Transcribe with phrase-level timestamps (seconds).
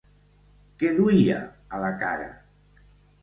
[0.83, 1.37] Què duia
[1.77, 2.31] a la cara?